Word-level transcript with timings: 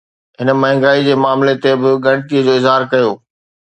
هن 0.39 0.47
مهانگائي 0.61 1.03
جي 1.07 1.13
معاملي 1.23 1.55
تي 1.63 1.71
به 1.81 1.91
ڳڻتي 2.05 2.37
جو 2.45 2.53
اظهار 2.61 2.81
ڪيو 2.91 3.09